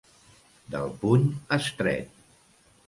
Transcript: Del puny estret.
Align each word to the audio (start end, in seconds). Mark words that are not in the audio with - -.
Del 0.75 0.89
puny 1.03 1.29
estret. 1.59 2.21